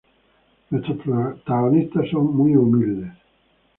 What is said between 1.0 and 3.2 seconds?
protagonistas son muy humildes.